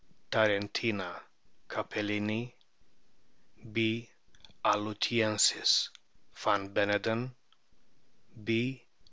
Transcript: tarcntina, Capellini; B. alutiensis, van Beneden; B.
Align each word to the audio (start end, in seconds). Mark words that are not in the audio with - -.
tarcntina, 0.33 1.09
Capellini; 1.69 2.51
B. 3.71 4.09
alutiensis, 4.65 5.89
van 6.33 6.73
Beneden; 6.73 7.29
B. 8.43 8.81